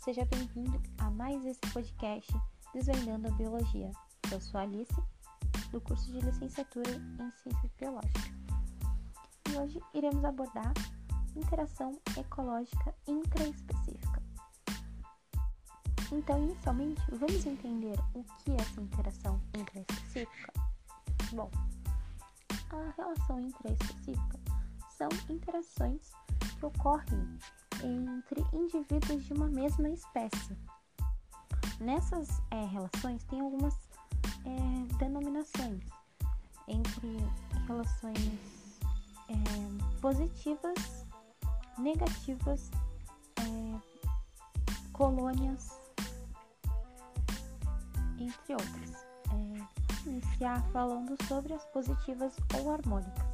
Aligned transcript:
seja 0.00 0.24
bem-vindo 0.24 0.80
a 0.96 1.10
mais 1.10 1.44
esse 1.44 1.60
podcast 1.74 2.32
Desvendando 2.72 3.28
a 3.28 3.30
Biologia. 3.32 3.90
Eu 4.32 4.40
sou 4.40 4.58
a 4.58 4.62
Alice, 4.62 4.94
do 5.70 5.80
curso 5.82 6.10
de 6.10 6.20
Licenciatura 6.20 6.90
em 6.90 7.30
Ciências 7.32 7.70
Biológicas. 7.78 8.32
E 9.50 9.58
hoje 9.58 9.78
iremos 9.92 10.24
abordar 10.24 10.72
interação 11.36 12.00
ecológica 12.18 12.94
intraespecífica. 13.06 14.22
Então, 16.10 16.44
inicialmente, 16.44 17.02
vamos 17.10 17.44
entender 17.44 17.98
o 18.14 18.24
que 18.38 18.52
é 18.52 18.56
essa 18.56 18.80
interação 18.80 19.38
intraespecífica? 19.54 20.52
Bom, 21.34 21.50
a 22.70 22.92
relação 22.96 23.38
intraespecífica 23.38 24.40
são 24.96 25.10
interações 25.28 26.10
que 26.58 26.64
ocorrem 26.64 27.38
entre 27.84 28.44
indivíduos 28.52 29.24
de 29.24 29.32
uma 29.32 29.48
mesma 29.48 29.88
espécie. 29.88 30.56
Nessas 31.80 32.28
é, 32.50 32.64
relações 32.66 33.24
tem 33.24 33.40
algumas 33.40 33.74
é, 34.44 34.96
denominações 34.98 35.82
entre 36.68 37.16
relações 37.66 38.18
é, 39.28 40.00
positivas, 40.00 41.06
negativas, 41.78 42.70
é, 43.38 43.80
colônias, 44.92 45.70
entre 48.18 48.52
outras. 48.52 49.06
É, 49.32 49.80
iniciar 50.08 50.62
falando 50.72 51.14
sobre 51.26 51.52
as 51.52 51.64
positivas 51.66 52.34
ou 52.58 52.72
harmônicas 52.72 53.29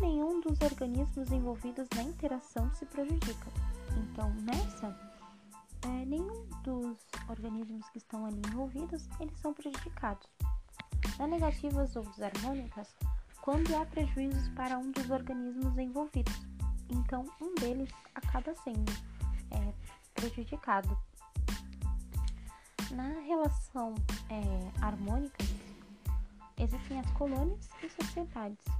nenhum 0.00 0.40
dos 0.40 0.60
organismos 0.60 1.30
envolvidos 1.30 1.88
na 1.94 2.02
interação 2.02 2.72
se 2.74 2.86
prejudica. 2.86 3.46
Então, 3.96 4.30
nessa, 4.42 4.98
é, 5.82 6.04
nenhum 6.06 6.46
dos 6.62 6.98
organismos 7.28 7.88
que 7.90 7.98
estão 7.98 8.24
ali 8.26 8.40
envolvidos, 8.48 9.06
eles 9.20 9.38
são 9.38 9.52
prejudicados. 9.52 10.26
Na 11.18 11.26
negativas 11.26 11.94
ou 11.96 12.02
desarmônicas, 12.04 12.94
quando 13.42 13.74
há 13.76 13.84
prejuízos 13.86 14.48
para 14.50 14.78
um 14.78 14.90
dos 14.90 15.10
organismos 15.10 15.76
envolvidos, 15.78 16.34
então 16.88 17.24
um 17.40 17.54
deles 17.54 17.90
acaba 18.14 18.54
sendo 18.56 18.92
é, 19.50 19.72
prejudicado. 20.14 20.96
Na 22.90 23.20
relação 23.20 23.94
é, 24.28 24.84
harmônica, 24.84 25.44
existem 26.58 26.98
as 27.00 27.10
colônias 27.12 27.68
e 27.82 27.88
sociedades. 27.88 28.79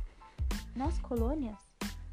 Nas 0.77 0.99
colônias, 1.01 1.59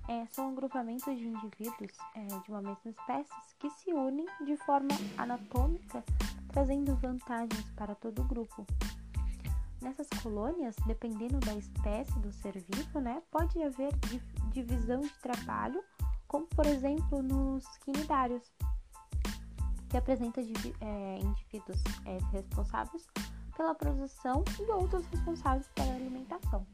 é, 0.08 0.26
são 0.28 0.50
agrupamentos 0.50 1.18
de 1.18 1.28
indivíduos 1.28 1.92
é, 2.16 2.26
de 2.26 2.50
uma 2.50 2.62
mesma 2.62 2.90
espécie 2.90 3.30
que 3.60 3.70
se 3.70 3.94
unem 3.94 4.26
de 4.46 4.56
forma 4.58 4.90
anatômica, 5.18 6.04
trazendo 6.48 6.96
vantagens 6.96 7.70
para 7.76 7.94
todo 7.94 8.22
o 8.22 8.26
grupo. 8.26 8.66
Nessas 9.82 10.08
colônias, 10.24 10.76
dependendo 10.88 11.40
da 11.40 11.54
espécie 11.56 12.18
do 12.20 12.32
ser 12.32 12.54
vivo, 12.72 13.00
né, 13.00 13.22
pode 13.30 13.62
haver 13.62 13.94
divisão 14.52 15.02
de 15.02 15.14
trabalho, 15.20 15.84
como 16.28 16.48
por 16.48 16.66
exemplo 16.66 17.22
nos 17.22 17.66
quinidários, 17.80 18.52
que 19.90 19.98
apresenta 19.98 20.42
é, 20.42 21.20
indivíduos 21.20 21.82
é, 22.06 22.18
responsáveis 22.32 23.06
pela 23.56 23.76
produção 23.76 24.44
e 24.60 24.72
outros 24.72 25.06
responsáveis 25.08 25.68
pela 25.76 25.94
alimentação. 25.94 26.66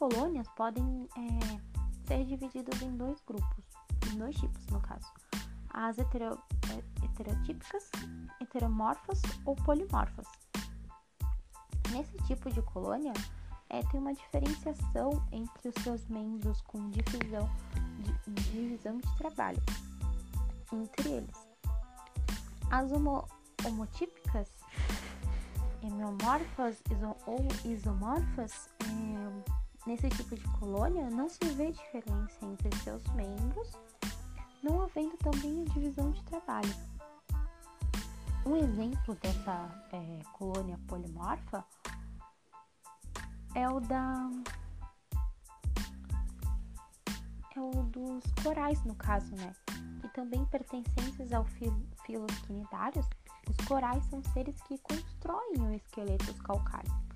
As 0.00 0.08
colônias 0.08 0.48
podem 0.56 1.06
é, 1.14 1.60
ser 2.06 2.24
divididas 2.24 2.80
em 2.80 2.96
dois 2.96 3.20
grupos, 3.20 3.64
em 4.10 4.16
dois 4.16 4.34
tipos 4.34 4.66
no 4.68 4.80
caso. 4.80 5.12
As 5.68 5.98
hetero, 5.98 6.38
é, 6.70 7.04
heterotípicas, 7.04 7.90
heteromorfas 8.40 9.20
ou 9.44 9.54
polimorfas. 9.56 10.26
Nesse 11.90 12.16
tipo 12.26 12.50
de 12.50 12.62
colônia, 12.62 13.12
é, 13.68 13.82
tem 13.82 14.00
uma 14.00 14.14
diferenciação 14.14 15.22
entre 15.32 15.68
os 15.68 15.74
seus 15.82 16.06
membros 16.06 16.62
com 16.62 16.88
divisão 16.88 17.50
de, 17.98 18.42
divisão 18.52 18.96
de 18.96 19.16
trabalho 19.18 19.62
entre 20.72 21.10
eles. 21.10 21.48
As 22.70 22.90
homo, 22.90 23.28
homotípicas, 23.66 24.48
hemiomorfas 25.82 26.82
iso, 26.90 27.14
ou 27.26 27.46
isomorfas 27.66 28.70
é, 28.80 29.19
Nesse 29.86 30.10
tipo 30.10 30.36
de 30.36 30.44
colônia, 30.58 31.08
não 31.08 31.28
se 31.28 31.42
vê 31.54 31.72
diferença 31.72 32.44
entre 32.44 32.76
seus 32.78 33.02
membros, 33.14 33.72
não 34.62 34.82
havendo 34.82 35.16
também 35.16 35.62
a 35.62 35.72
divisão 35.72 36.10
de 36.10 36.22
trabalho. 36.24 36.74
Um 38.44 38.56
exemplo 38.56 39.14
dessa 39.16 39.86
é, 39.92 40.18
colônia 40.34 40.78
polimorfa 40.86 41.64
é 43.54 43.68
o 43.68 43.80
da 43.80 44.30
é 47.56 47.60
o 47.60 47.70
dos 47.84 48.22
corais 48.42 48.84
no 48.84 48.94
caso, 48.94 49.34
né? 49.36 49.52
E 50.04 50.08
também 50.10 50.44
pertencentes 50.46 51.32
ao 51.32 51.44
filos 51.44 52.38
quinidários, 52.46 53.06
os 53.48 53.66
corais 53.66 54.04
são 54.06 54.22
seres 54.34 54.60
que 54.62 54.78
constroem 54.78 55.60
o 55.62 55.74
esqueleto 55.74 56.34
calcário 56.42 57.09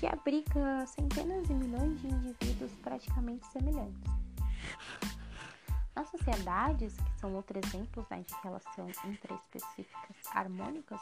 que 0.00 0.06
abriga 0.06 0.86
centenas 0.86 1.46
de 1.46 1.52
milhões 1.52 2.00
de 2.00 2.08
indivíduos 2.08 2.72
praticamente 2.82 3.46
semelhantes. 3.48 4.10
Nas 5.94 6.08
sociedades, 6.08 6.96
que 6.96 7.20
são 7.20 7.34
outros 7.34 7.62
exemplos 7.66 8.08
né, 8.08 8.24
de 8.26 8.34
relação 8.42 8.88
intraespecíficas 9.04 10.16
harmônicas, 10.32 11.00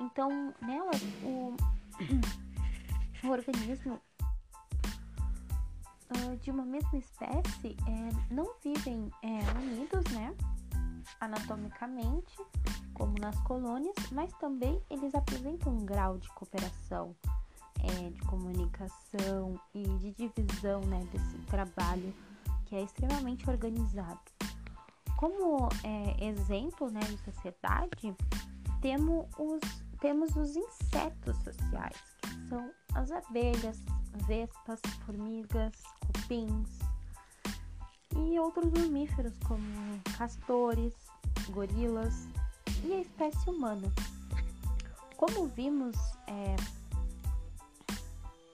então 0.00 0.54
nelas 0.62 1.02
o, 1.22 1.54
o 3.26 3.28
organismo 3.28 4.00
uh, 6.10 6.36
de 6.40 6.50
uma 6.50 6.64
mesma 6.64 6.96
espécie 6.96 7.76
é, 7.86 8.34
não 8.34 8.54
vivem 8.64 9.12
é, 9.22 9.58
unidos, 9.60 10.02
né, 10.14 10.34
anatomicamente, 11.20 12.38
como 12.94 13.18
nas 13.18 13.38
colônias, 13.40 13.96
mas 14.10 14.32
também 14.38 14.82
eles 14.88 15.14
apresentam 15.14 15.74
um 15.74 15.84
grau 15.84 16.16
de 16.16 16.28
cooperação 16.30 17.14
é, 17.80 18.10
de 18.10 18.20
comunicação 18.22 19.60
e 19.74 19.82
de 19.82 20.12
divisão 20.12 20.80
né, 20.82 21.06
desse 21.12 21.38
trabalho 21.46 22.14
que 22.66 22.76
é 22.76 22.82
extremamente 22.82 23.48
organizado. 23.48 24.20
Como 25.16 25.68
é, 25.82 26.24
exemplo 26.24 26.90
né, 26.90 27.00
de 27.00 27.18
sociedade, 27.18 28.14
temos 28.80 29.26
os, 29.38 29.60
temos 30.00 30.36
os 30.36 30.54
insetos 30.54 31.36
sociais, 31.38 31.96
que 32.20 32.48
são 32.48 32.70
as 32.94 33.10
abelhas, 33.10 33.82
vespas, 34.26 34.80
formigas, 35.04 35.72
cupins 36.06 36.78
e 38.16 38.38
outros 38.38 38.70
mamíferos 38.72 39.36
como 39.46 39.62
castores, 40.16 40.94
gorilas 41.50 42.28
e 42.84 42.92
a 42.92 43.00
espécie 43.00 43.50
humana. 43.50 43.92
Como 45.16 45.48
vimos 45.48 45.96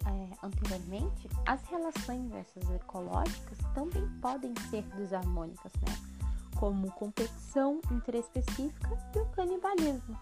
é, 0.06 0.46
anteriormente, 0.46 1.28
as 1.46 1.62
relações 1.66 2.32
essas 2.32 2.70
ecológicas 2.70 3.58
também 3.74 4.06
podem 4.20 4.52
ser 4.70 4.82
desarmônicas, 4.96 5.72
né? 5.74 5.96
Como 6.56 6.90
competição 6.92 7.80
interespecífica 7.90 8.98
e 9.14 9.18
o 9.18 9.26
canibalismo. 9.30 10.18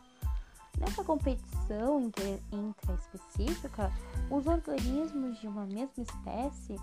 Nessa 0.79 1.05
competição 1.05 2.11
intraespecífica, 2.51 3.93
os 4.31 4.47
organismos 4.47 5.39
de 5.41 5.47
uma 5.47 5.67
mesma 5.67 6.03
espécie 6.03 6.77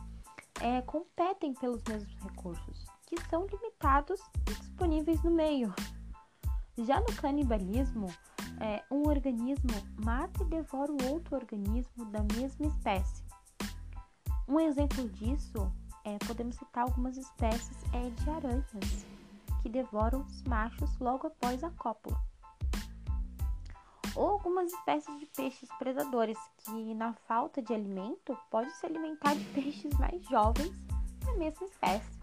é, 0.61 0.81
competem 0.81 1.53
pelos 1.53 1.81
mesmos 1.83 2.13
recursos, 2.21 2.85
que 3.07 3.19
são 3.29 3.45
limitados 3.47 4.21
e 4.49 4.53
disponíveis 4.53 5.21
no 5.23 5.31
meio. 5.31 5.73
Já 6.77 6.99
no 6.99 7.13
canibalismo, 7.15 8.07
é, 8.59 8.83
um 8.91 9.07
organismo 9.07 9.69
mata 10.03 10.43
e 10.43 10.45
devora 10.47 10.91
o 10.91 11.11
outro 11.11 11.35
organismo 11.35 12.05
da 12.05 12.21
mesma 12.35 12.67
espécie. 12.67 13.23
Um 14.47 14.59
exemplo 14.59 15.07
disso 15.09 15.71
é 16.03 16.17
podemos 16.25 16.55
citar 16.55 16.83
algumas 16.83 17.17
espécies 17.17 17.77
é, 17.93 18.09
de 18.09 18.29
aranhas 18.29 19.05
que 19.61 19.69
devoram 19.69 20.21
os 20.21 20.43
machos 20.43 20.97
logo 20.99 21.27
após 21.27 21.63
a 21.63 21.69
cópula. 21.71 22.17
Ou 24.15 24.29
algumas 24.29 24.71
espécies 24.73 25.19
de 25.19 25.25
peixes 25.27 25.69
predadores 25.77 26.37
que, 26.57 26.93
na 26.95 27.13
falta 27.13 27.61
de 27.61 27.73
alimento, 27.73 28.37
podem 28.49 28.71
se 28.71 28.85
alimentar 28.85 29.35
de 29.35 29.45
peixes 29.53 29.93
mais 29.99 30.21
jovens 30.27 30.73
da 31.25 31.33
mesma 31.37 31.67
espécie. 31.67 32.18